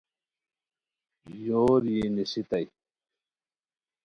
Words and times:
یور 1.45 1.81
یی 1.95 2.03
نسیتائے 2.17 2.65